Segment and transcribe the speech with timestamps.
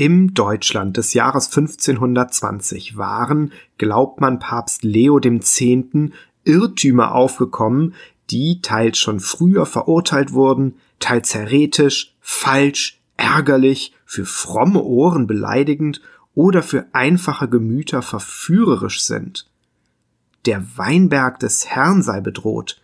[0.00, 5.60] Im Deutschland des Jahres 1520 waren, glaubt man Papst Leo X.
[6.44, 7.94] Irrtümer aufgekommen,
[8.30, 16.00] die teils schon früher verurteilt wurden, teils heretisch, falsch, ärgerlich, für fromme Ohren beleidigend
[16.36, 19.50] oder für einfache Gemüter verführerisch sind.
[20.46, 22.80] Der Weinberg des Herrn sei bedroht.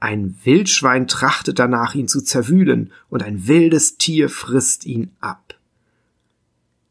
[0.00, 5.51] Ein Wildschwein trachtet danach, ihn zu zerwühlen, und ein wildes Tier frisst ihn ab.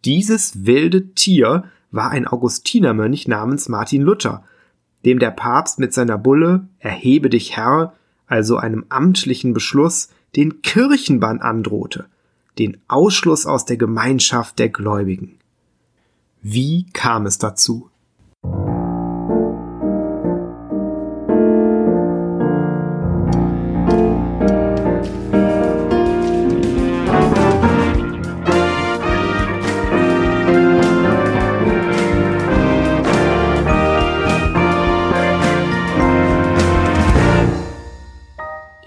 [0.04, 4.44] Dieses wilde Tier war ein Augustinermönch namens Martin Luther,
[5.06, 7.94] dem der Papst mit seiner Bulle Erhebe dich Herr,
[8.26, 12.06] also einem amtlichen Beschluss, den Kirchenbann androhte,
[12.58, 15.38] den Ausschluss aus der Gemeinschaft der Gläubigen.
[16.42, 17.91] Wie kam es dazu?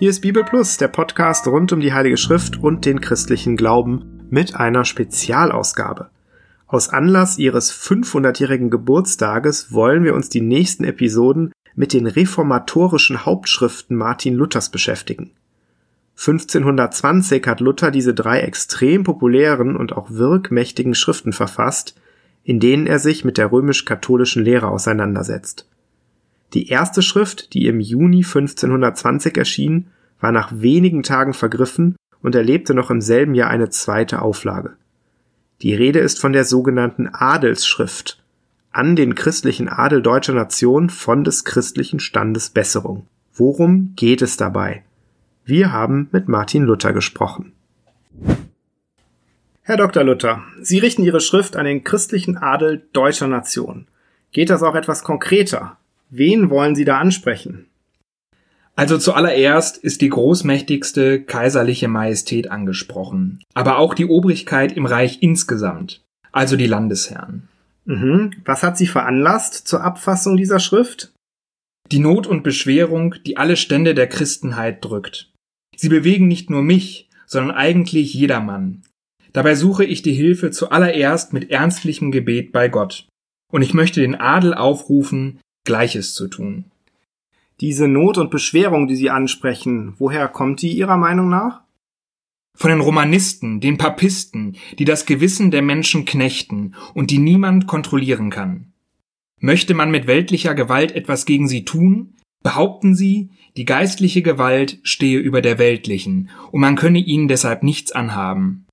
[0.05, 4.20] Hier ist Bibel Plus, der Podcast rund um die Heilige Schrift und den christlichen Glauben
[4.28, 6.11] mit einer Spezialausgabe.
[6.66, 13.96] Aus Anlass ihres 500-jährigen Geburtstages wollen wir uns die nächsten Episoden mit den reformatorischen Hauptschriften
[13.96, 15.30] Martin Luthers beschäftigen.
[16.18, 21.98] 1520 hat Luther diese drei extrem populären und auch wirkmächtigen Schriften verfasst,
[22.42, 25.66] in denen er sich mit der römisch-katholischen Lehre auseinandersetzt.
[26.52, 29.86] Die erste Schrift, die im Juni 1520 erschien,
[30.20, 34.76] war nach wenigen Tagen vergriffen und erlebte noch im selben Jahr eine zweite Auflage.
[35.62, 38.18] Die Rede ist von der sogenannten Adelsschrift
[38.72, 43.06] an den christlichen Adel deutscher Nation von des christlichen Standes Besserung.
[43.32, 44.82] Worum geht es dabei?
[45.44, 47.52] Wir haben mit Martin Luther gesprochen.
[49.62, 50.04] Herr Dr.
[50.04, 53.86] Luther, Sie richten Ihre Schrift an den christlichen Adel deutscher Nation.
[54.32, 55.77] Geht das auch etwas konkreter?
[56.10, 57.66] Wen wollen Sie da ansprechen?
[58.77, 66.02] Also zuallererst ist die großmächtigste kaiserliche Majestät angesprochen, aber auch die Obrigkeit im Reich insgesamt,
[66.33, 67.48] also die Landesherren.
[67.84, 68.33] Mhm.
[68.45, 71.13] Was hat Sie veranlasst zur Abfassung dieser Schrift?
[71.92, 75.30] Die Not und Beschwerung, die alle Stände der Christenheit drückt.
[75.77, 78.83] Sie bewegen nicht nur mich, sondern eigentlich jedermann.
[79.33, 83.07] Dabei suche ich die Hilfe zuallererst mit ernstlichem Gebet bei Gott.
[83.52, 86.64] Und ich möchte den Adel aufrufen, Gleiches zu tun.
[87.60, 91.62] Diese Not und Beschwerung, die Sie ansprechen, woher kommt die Ihrer Meinung nach?
[92.56, 98.30] Von den Romanisten, den Papisten, die das Gewissen der Menschen knechten und die niemand kontrollieren
[98.30, 98.72] kann.
[99.40, 105.18] Möchte man mit weltlicher Gewalt etwas gegen sie tun, behaupten sie, die geistliche Gewalt stehe
[105.18, 108.66] über der weltlichen und man könne ihnen deshalb nichts anhaben.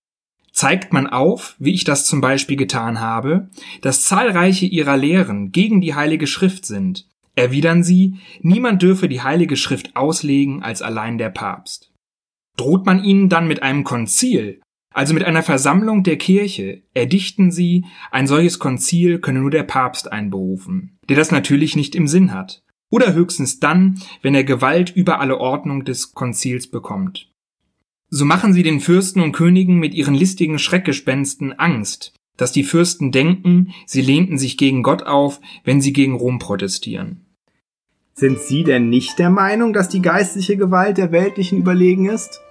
[0.51, 3.49] Zeigt man auf, wie ich das zum Beispiel getan habe,
[3.81, 9.55] dass zahlreiche ihrer Lehren gegen die Heilige Schrift sind, erwidern sie, niemand dürfe die Heilige
[9.55, 11.91] Schrift auslegen als allein der Papst.
[12.57, 14.61] Droht man ihnen dann mit einem Konzil,
[14.93, 20.11] also mit einer Versammlung der Kirche, erdichten sie, ein solches Konzil könne nur der Papst
[20.11, 22.61] einberufen, der das natürlich nicht im Sinn hat,
[22.91, 27.31] oder höchstens dann, wenn er Gewalt über alle Ordnung des Konzils bekommt.
[28.09, 33.11] So machen sie den Fürsten und Königen mit ihren listigen Schreckgespensten Angst, dass die Fürsten
[33.11, 37.27] denken, sie lehnten sich gegen Gott auf, wenn sie gegen Rom protestieren.
[38.15, 42.41] Sind Sie denn nicht der Meinung, dass die geistliche Gewalt der weltlichen überlegen ist?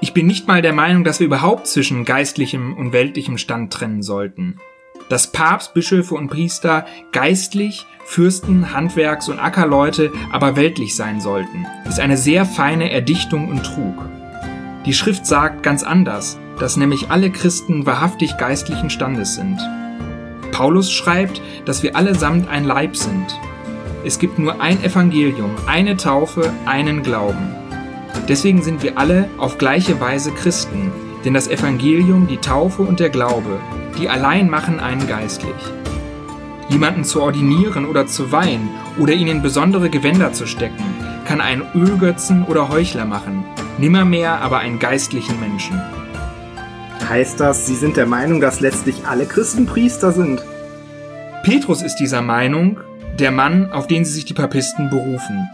[0.00, 4.02] Ich bin nicht mal der Meinung, dass wir überhaupt zwischen geistlichem und weltlichem Stand trennen
[4.02, 4.56] sollten.
[5.08, 12.00] Dass Papst, Bischöfe und Priester geistlich, Fürsten, Handwerks- und Ackerleute aber weltlich sein sollten, ist
[12.00, 14.08] eine sehr feine Erdichtung und Trug.
[14.84, 19.58] Die Schrift sagt ganz anders, dass nämlich alle Christen wahrhaftig geistlichen Standes sind.
[20.52, 23.38] Paulus schreibt, dass wir allesamt ein Leib sind.
[24.04, 27.54] Es gibt nur ein Evangelium, eine Taufe, einen Glauben.
[28.28, 30.92] Deswegen sind wir alle auf gleiche Weise Christen,
[31.24, 33.58] denn das Evangelium, die Taufe und der Glaube,
[33.98, 35.54] die allein machen einen geistlich.
[36.68, 38.68] Jemanden zu ordinieren oder zu weihen
[38.98, 40.84] oder ihn in besondere Gewänder zu stecken,
[41.26, 43.44] kann einen Ölgötzen oder Heuchler machen,
[43.78, 45.80] nimmermehr aber einen geistlichen Menschen.
[47.10, 50.44] Heißt das, Sie sind der Meinung, dass letztlich alle Christen Priester sind?
[51.42, 52.78] Petrus ist dieser Meinung,
[53.18, 55.50] der Mann, auf den sie sich die Papisten berufen.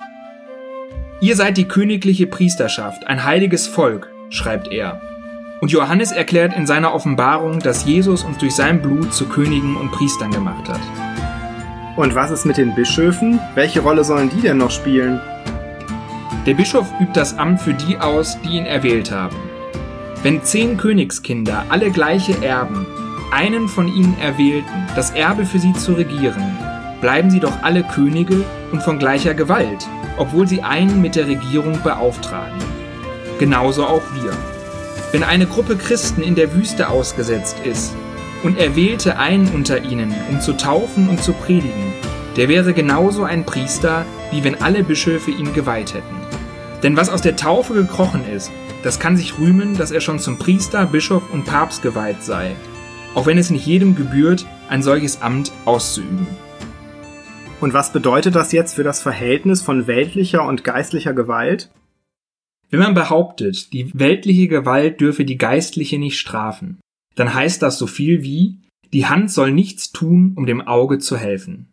[1.23, 5.01] Ihr seid die königliche Priesterschaft, ein heiliges Volk, schreibt er.
[5.63, 9.93] Und Johannes erklärt in seiner Offenbarung, dass Jesus uns durch sein Blut zu Königen und
[9.93, 10.83] Priestern gemacht hat.
[11.97, 13.41] Und was ist mit den Bischöfen?
[13.55, 15.23] Welche Rolle sollen die denn noch spielen?
[16.45, 19.46] Der Bischof übt das Amt für die aus, die ihn erwählt haben.
[20.23, 22.87] Wenn zehn Königskinder alle gleiche erben,
[23.31, 26.57] einen von ihnen erwählten, das Erbe für sie zu regieren,
[27.01, 29.87] bleiben sie doch alle Könige und von gleicher Gewalt,
[30.17, 32.59] obwohl sie einen mit der Regierung beauftragen.
[33.39, 34.33] Genauso auch wir.
[35.13, 37.95] Wenn eine Gruppe Christen in der Wüste ausgesetzt ist
[38.43, 41.93] und er wählte einen unter ihnen, um zu taufen und zu predigen,
[42.37, 46.17] der wäre genauso ein Priester, wie wenn alle Bischöfe ihn geweiht hätten.
[46.83, 48.51] Denn was aus der Taufe gekrochen ist,
[48.83, 52.55] das kann sich rühmen, dass er schon zum Priester, Bischof und Papst geweiht sei,
[53.15, 56.27] auch wenn es nicht jedem gebührt, ein solches Amt auszuüben.
[57.61, 61.71] Und was bedeutet das jetzt für das Verhältnis von weltlicher und geistlicher Gewalt?
[62.71, 66.81] Wenn man behauptet, die weltliche Gewalt dürfe die geistliche nicht strafen,
[67.15, 68.59] dann heißt das so viel wie,
[68.93, 71.73] die Hand soll nichts tun, um dem Auge zu helfen.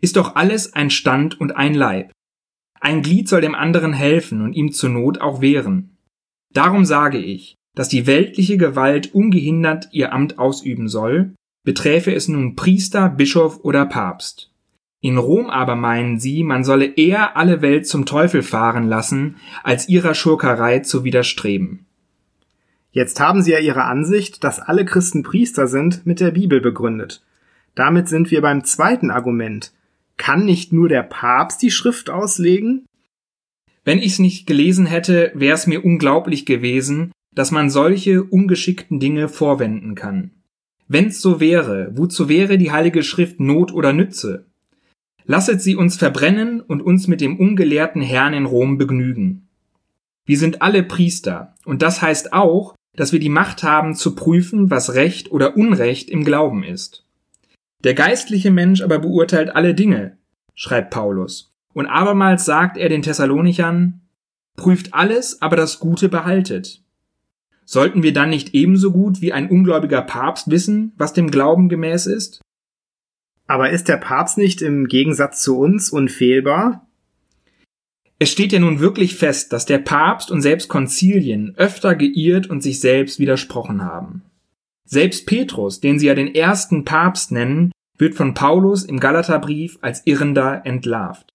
[0.00, 2.12] Ist doch alles ein Stand und ein Leib.
[2.80, 5.97] Ein Glied soll dem anderen helfen und ihm zur Not auch wehren.
[6.52, 11.34] Darum sage ich, dass die weltliche Gewalt ungehindert ihr Amt ausüben soll,
[11.64, 14.50] beträfe es nun Priester, Bischof oder Papst.
[15.00, 19.88] In Rom aber meinen sie, man solle eher alle Welt zum Teufel fahren lassen, als
[19.88, 21.86] ihrer Schurkerei zu widerstreben.
[22.90, 27.22] Jetzt haben sie ja ihre Ansicht, dass alle Christen Priester sind, mit der Bibel begründet.
[27.76, 29.72] Damit sind wir beim zweiten Argument.
[30.16, 32.86] Kann nicht nur der Papst die Schrift auslegen?
[33.88, 39.30] Wenn ich's nicht gelesen hätte, wäre es mir unglaublich gewesen, dass man solche ungeschickten Dinge
[39.30, 40.32] vorwenden kann.
[40.88, 44.44] Wenn's so wäre, wozu wäre die Heilige Schrift Not oder Nütze?
[45.24, 49.48] Lasset sie uns verbrennen und uns mit dem ungelehrten Herrn in Rom begnügen.
[50.26, 54.70] Wir sind alle Priester, und das heißt auch, dass wir die Macht haben zu prüfen,
[54.70, 57.06] was Recht oder Unrecht im Glauben ist.
[57.84, 60.18] Der geistliche Mensch aber beurteilt alle Dinge,
[60.54, 64.00] schreibt Paulus, und abermals sagt er den Thessalonichern,
[64.56, 66.82] prüft alles, aber das Gute behaltet.
[67.64, 72.06] Sollten wir dann nicht ebenso gut wie ein ungläubiger Papst wissen, was dem Glauben gemäß
[72.06, 72.40] ist?
[73.46, 76.88] Aber ist der Papst nicht im Gegensatz zu uns unfehlbar?
[78.18, 82.60] Es steht ja nun wirklich fest, dass der Papst und selbst Konzilien öfter geirrt und
[82.60, 84.24] sich selbst widersprochen haben.
[84.84, 90.04] Selbst Petrus, den sie ja den ersten Papst nennen, wird von Paulus im Galaterbrief als
[90.08, 91.32] Irrender entlarvt.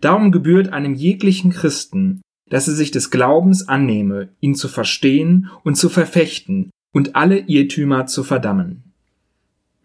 [0.00, 5.76] Darum gebührt einem jeglichen Christen, dass er sich des Glaubens annehme, ihn zu verstehen und
[5.76, 8.88] zu verfechten und alle Irrtümer zu verdammen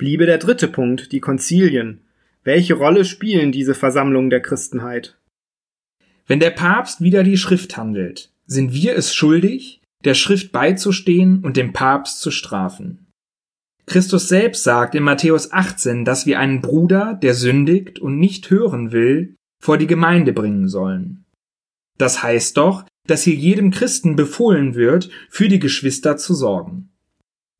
[0.04, 2.01] bliebe der dritte Punkt, die Konzilien.
[2.44, 5.18] Welche Rolle spielen diese Versammlungen der Christenheit?
[6.27, 11.56] Wenn der Papst wieder die Schrift handelt, sind wir es schuldig, der Schrift beizustehen und
[11.56, 13.07] den Papst zu strafen.
[13.86, 18.92] Christus selbst sagt in Matthäus 18, dass wir einen Bruder, der sündigt und nicht hören
[18.92, 21.24] will, vor die Gemeinde bringen sollen.
[21.98, 26.89] Das heißt doch, dass hier jedem Christen befohlen wird, für die Geschwister zu sorgen.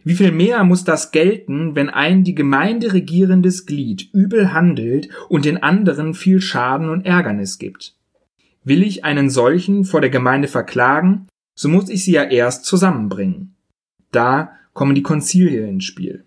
[0.04, 5.46] Wie viel mehr muss das gelten, wenn ein die Gemeinde regierendes Glied übel handelt und
[5.46, 7.96] den anderen viel Schaden und Ärgernis gibt?
[8.66, 13.56] Will ich einen solchen vor der Gemeinde verklagen, so muss ich sie ja erst zusammenbringen.
[14.12, 16.26] Da kommen die Konzilien ins Spiel.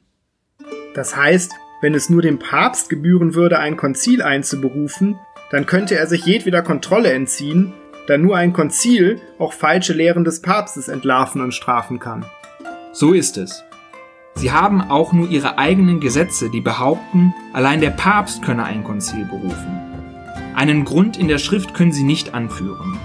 [0.94, 1.52] Das heißt,
[1.86, 5.20] wenn es nur dem Papst gebühren würde, ein Konzil einzuberufen,
[5.52, 7.74] dann könnte er sich jedweder Kontrolle entziehen,
[8.08, 12.26] da nur ein Konzil auch falsche Lehren des Papstes entlarven und strafen kann.
[12.92, 13.62] So ist es.
[14.34, 19.24] Sie haben auch nur ihre eigenen Gesetze, die behaupten, allein der Papst könne ein Konzil
[19.24, 19.78] berufen.
[20.56, 22.98] Einen Grund in der Schrift können sie nicht anführen.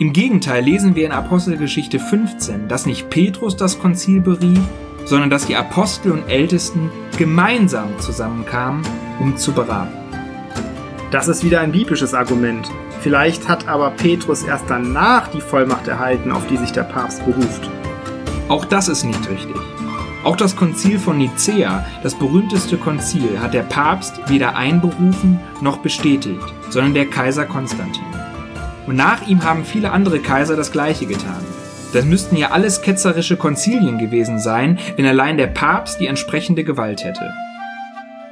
[0.00, 4.58] Im Gegenteil lesen wir in Apostelgeschichte 15, dass nicht Petrus das Konzil berief,
[5.04, 8.82] sondern dass die Apostel und Ältesten gemeinsam zusammenkamen,
[9.20, 9.92] um zu beraten.
[11.10, 12.70] Das ist wieder ein biblisches Argument.
[13.00, 17.70] Vielleicht hat aber Petrus erst danach die Vollmacht erhalten, auf die sich der Papst beruft.
[18.48, 19.56] Auch das ist nicht richtig.
[20.24, 26.42] Auch das Konzil von Nicäa, das berühmteste Konzil, hat der Papst weder einberufen noch bestätigt,
[26.70, 28.02] sondern der Kaiser Konstantin.
[28.86, 31.42] Und nach ihm haben viele andere Kaiser das gleiche getan.
[31.94, 37.04] Das müssten ja alles ketzerische Konzilien gewesen sein, wenn allein der Papst die entsprechende Gewalt
[37.04, 37.32] hätte.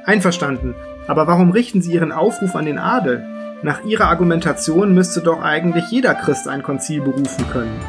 [0.03, 0.75] Einverstanden.
[1.07, 3.25] Aber warum richten Sie Ihren Aufruf an den Adel?
[3.61, 7.79] Nach Ihrer Argumentation müsste doch eigentlich jeder Christ ein Konzil berufen können.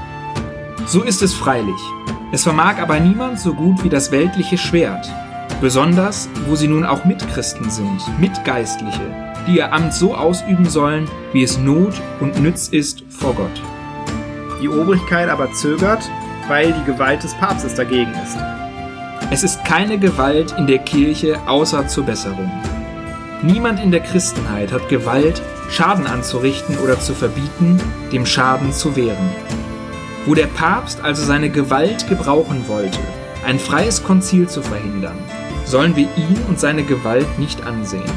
[0.87, 1.75] So ist es freilich.
[2.31, 5.11] Es vermag aber niemand so gut wie das weltliche Schwert,
[5.61, 9.13] besonders wo sie nun auch Mitchristen sind, Mitgeistliche,
[9.49, 13.74] die ihr Amt so ausüben sollen, wie es Not und Nütz ist vor Gott.
[14.65, 16.11] Die Obrigkeit aber zögert,
[16.49, 18.39] weil die Gewalt des Papstes dagegen ist.
[19.31, 22.51] Es ist keine Gewalt in der Kirche außer zur Besserung.
[23.43, 27.79] Niemand in der Christenheit hat Gewalt, Schaden anzurichten oder zu verbieten,
[28.11, 29.29] dem Schaden zu wehren.
[30.25, 33.01] Wo der Papst also seine Gewalt gebrauchen wollte,
[33.47, 35.19] ein freies Konzil zu verhindern,
[35.67, 38.11] sollen wir ihn und seine Gewalt nicht ansehen.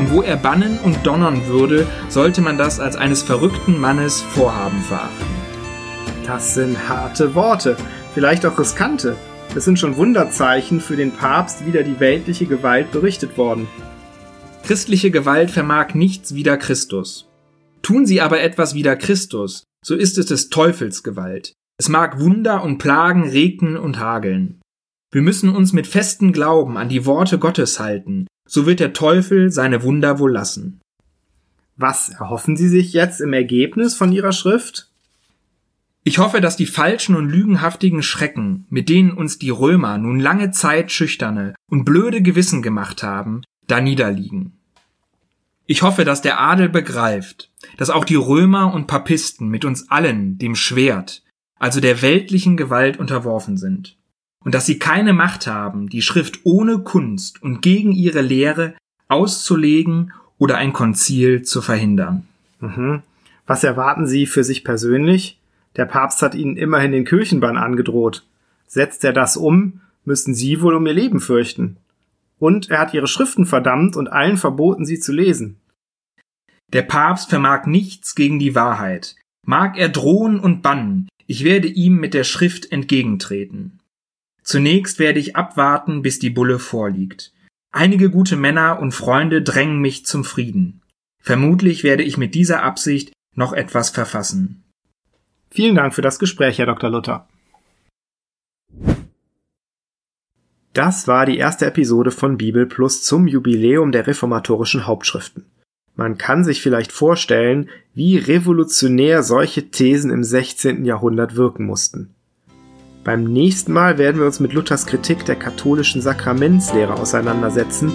[0.00, 4.80] Und wo er bannen und donnern würde, sollte man das als eines verrückten Mannes Vorhaben
[4.80, 5.37] verachten.
[6.28, 7.74] Das sind harte Worte,
[8.12, 9.16] vielleicht auch riskante.
[9.56, 13.66] Es sind schon Wunderzeichen für den Papst wider die weltliche Gewalt berichtet worden.
[14.62, 17.30] Christliche Gewalt vermag nichts wider Christus.
[17.80, 21.54] Tun sie aber etwas wider Christus, so ist es des Teufels Gewalt.
[21.78, 24.60] Es mag Wunder und Plagen regnen und hageln.
[25.10, 29.50] Wir müssen uns mit festem Glauben an die Worte Gottes halten, so wird der Teufel
[29.50, 30.82] seine Wunder wohl lassen.
[31.76, 34.87] Was erhoffen Sie sich jetzt im Ergebnis von Ihrer Schrift?
[36.08, 40.52] Ich hoffe, dass die falschen und lügenhaftigen Schrecken, mit denen uns die Römer nun lange
[40.52, 44.54] Zeit schüchterne und blöde Gewissen gemacht haben, da niederliegen.
[45.66, 50.38] Ich hoffe, dass der Adel begreift, dass auch die Römer und Papisten mit uns allen
[50.38, 51.24] dem Schwert,
[51.58, 53.98] also der weltlichen Gewalt unterworfen sind,
[54.42, 58.72] und dass sie keine Macht haben, die Schrift ohne Kunst und gegen ihre Lehre
[59.08, 62.26] auszulegen oder ein Konzil zu verhindern.
[62.60, 63.02] Mhm.
[63.46, 65.37] Was erwarten Sie für sich persönlich?
[65.78, 68.26] Der Papst hat Ihnen immerhin den Kirchenbann angedroht.
[68.66, 71.78] Setzt er das um, müssten Sie wohl um Ihr Leben fürchten.
[72.38, 75.58] Und er hat ihre Schriften verdammt und allen verboten, sie zu lesen.
[76.72, 79.16] Der Papst vermag nichts gegen die Wahrheit.
[79.44, 83.80] Mag er drohen und bannen, ich werde ihm mit der Schrift entgegentreten.
[84.42, 87.32] Zunächst werde ich abwarten, bis die Bulle vorliegt.
[87.70, 90.82] Einige gute Männer und Freunde drängen mich zum Frieden.
[91.20, 94.64] Vermutlich werde ich mit dieser Absicht noch etwas verfassen.
[95.50, 96.90] Vielen Dank für das Gespräch, Herr Dr.
[96.90, 97.26] Luther.
[100.74, 105.46] Das war die erste Episode von Bibel Plus zum Jubiläum der reformatorischen Hauptschriften.
[105.96, 110.84] Man kann sich vielleicht vorstellen, wie revolutionär solche Thesen im 16.
[110.84, 112.14] Jahrhundert wirken mussten.
[113.02, 117.90] Beim nächsten Mal werden wir uns mit Luthers Kritik der katholischen Sakramentslehre auseinandersetzen,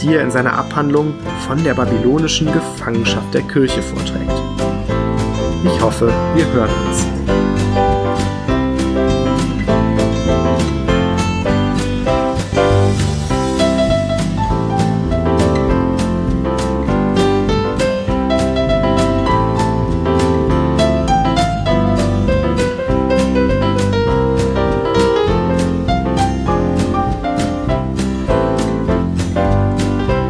[0.00, 1.14] die er in seiner Abhandlung
[1.46, 4.57] von der babylonischen Gefangenschaft der Kirche vorträgt.
[5.64, 7.06] Ich hoffe, wir hören uns.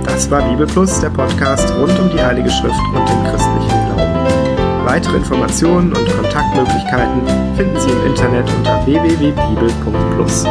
[0.04, 3.77] Das war Bibelplus, der Podcast rund um die Heilige Schrift und den christlichen.
[4.88, 7.20] Weitere Informationen und Kontaktmöglichkeiten
[7.58, 10.46] finden Sie im Internet unter www.bibel.plus.